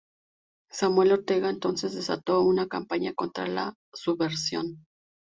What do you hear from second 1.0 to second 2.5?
Ortega, entonces, desató